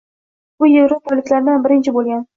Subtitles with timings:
[0.63, 2.29] U yevropaliklardan birinchi boʻlgan.